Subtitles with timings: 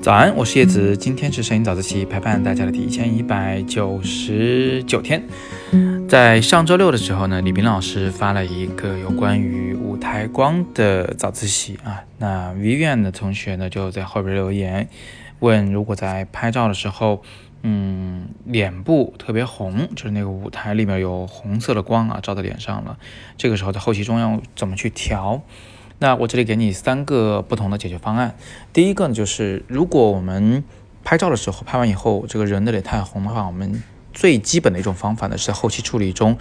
[0.00, 5.22] 早安，我是叶子，今天是摄影早自习陪伴大家的第一千一百九十九天。
[6.08, 12.02] 在上周六的时候呢，李斌老师发了一个有关于舞台光的早自习啊。
[12.16, 14.88] 那 Vivian 的同学呢就在后边留言
[15.40, 17.22] 问，如果在拍照的时候，
[17.62, 22.96] 嗯，脸部特别红，就是那个舞台里面有红色的光啊照在脸上了，
[23.36, 25.42] 这个时候在后期中要怎么去调？
[26.00, 28.36] 那我这里给你三个不同的解决方案。
[28.72, 30.62] 第一个呢，就是如果我们
[31.02, 33.82] 拍照的时候，拍完以后这个人的脸太红的话，我们
[34.12, 36.38] 最基本的一种方法呢，是在后期处理中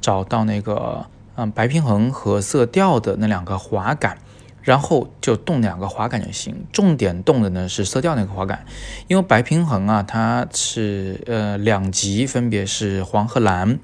[0.00, 4.18] 找到那个嗯白平衡和色调的那两个滑杆，
[4.60, 6.66] 然后就动两个滑杆就行。
[6.70, 8.66] 重点动的呢是色调那个滑杆，
[9.06, 13.78] 因为白平衡啊，它是呃两极分别是黄和蓝，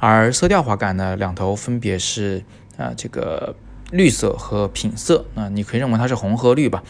[0.00, 2.42] 而色调滑杆呢两头分别是
[2.76, 3.54] 啊这个。
[3.94, 6.82] 绿色和品色，那你可以认为它是红和绿吧。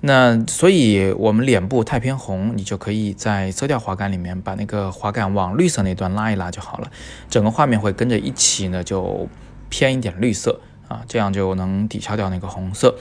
[0.00, 6.88] 那所以我们脸部太偏红，你就可以在色调滑杆里面把那个滑杆往绿色那端拉一拉就好了，
[7.28, 9.28] 整个画面会跟着一起呢就
[9.68, 12.94] 偏一点绿色啊，这样就能抵消掉那个红色。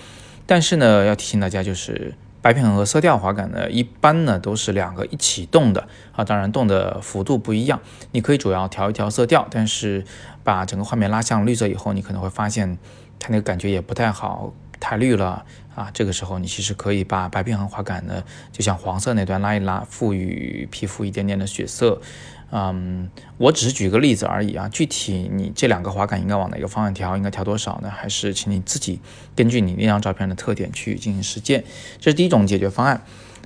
[0.48, 7.80] 但是呢，要提醒大家，就是白平衡和色调滑杆呢，一般呢都是两个一起动的啊，当然动的幅度不一样。
[8.14, 10.04] 你可以主要调一调色调，但是
[10.44, 12.80] 把整个画面拉向绿色以后，你可能会发现。
[13.20, 15.44] 它那个感觉也不太好，太绿了
[15.76, 15.90] 啊！
[15.94, 22.02] 这个时候你其实可以把白平衡滑杆呢，就像黄色那段拉一拉，赋予皮肤一点点的血色。
[22.50, 24.70] 嗯，我只是举个例子而已啊。
[24.70, 27.90] 具体你这两个滑杆应该往哪个方向调，应该调多少呢？
[27.90, 29.02] 还是请你自己
[29.36, 31.64] 根据你那张照片的特点去进行实践。
[32.00, 33.04] 这是第一种解决方案。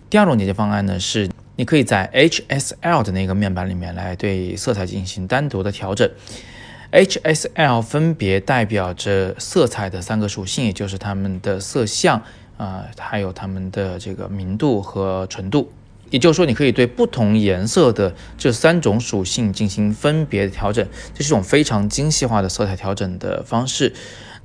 [0.09, 6.08] 第二种解决方案呢是，你可以在 HSL 的那个面板里面来对色彩进行单独的调整。
[6.92, 12.22] HSL 分别代表着色彩的三个属性，也就是它们的色相
[12.58, 15.72] 啊，还有它们的这个明度和纯度。
[16.09, 23.94] 也就是说，你可以对不同颜色的这三种属性进行分别的调整，这是一种非常精细化的色彩调整的方式。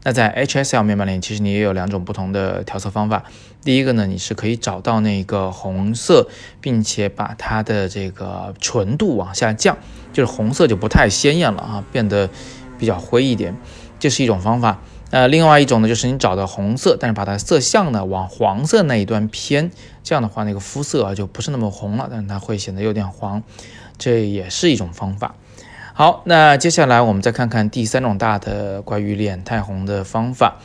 [0.06, 3.25] 那在 HSL 面板里，其实你也有两种不同的调色方法。
[3.65, 6.28] 第一个呢，你是可以找到那个红色，
[6.61, 9.77] 并且把它的这个纯度往下降，
[10.12, 12.31] 就是红色就不太鲜艳了啊，变得
[12.78, 13.56] 比较灰一点，
[13.99, 14.81] 这是一种方法。
[15.11, 19.73] 呃，另外一种呢，就是你找到红色，但是把它色相呢往黄色那一端偏，
[20.05, 23.43] 这样的话那个肤色啊就不是那么红了，但是它会显得有点黄，
[23.99, 25.34] 这也是一种方法。
[25.99, 30.59] 好，那接下来我们再看看第三种大的关于脸太红的方法。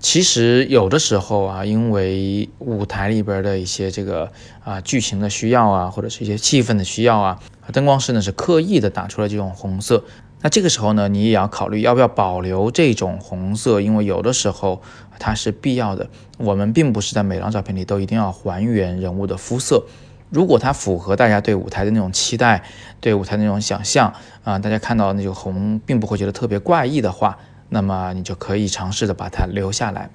[0.00, 4.32] 其实有的时候啊，因为舞台里边的一些这个
[4.64, 7.38] 啊剧情的需要啊，或者是一些气氛的需要啊，
[7.70, 10.02] 灯光师呢是刻意的打出了这种红色。
[10.40, 14.80] 那这个时候呢，你也要考虑要不要保留这种红色，因为有的时候
[15.18, 16.08] 它是必要的。
[16.38, 19.84] 我们并不是在每张照片里都一定要还原人物的肤色。
[20.30, 22.62] 如果它符合大家对舞台的那种期待，
[23.00, 24.12] 对舞台那种想象
[24.44, 27.38] 啊，大家看到那种红并不会觉得特别怪异的话，
[27.70, 30.10] 那么你就可以尝试的把它留下来。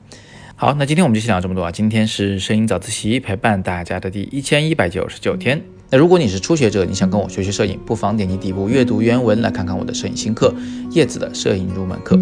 [0.55, 1.71] 好，那今天我们就先聊这么多啊。
[1.71, 5.61] 今天是摄影早自习陪伴大家的第一千一百九十九天。
[5.89, 10.53] 那如果你是初学者，你想跟我学学摄影，不妨点击底部阅读原文来看看我的摄影新课
[10.91, 12.15] 《叶子的摄影入门课》。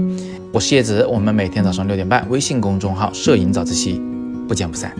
[0.53, 4.01] 我是叶子，我们每天早上六点半，微信公众号“摄影早自习”，
[4.47, 4.93] 不见不散。